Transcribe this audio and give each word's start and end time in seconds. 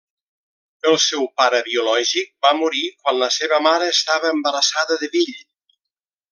El 0.91 0.95
seu 1.03 1.27
pare 1.41 1.59
biològic 1.67 2.31
va 2.47 2.53
morir 2.63 2.83
quan 3.03 3.21
la 3.25 3.29
seva 3.37 3.63
mare 3.69 3.93
estava 3.97 4.35
embarassada 4.39 5.01
de 5.05 5.15
Bill. 5.17 5.33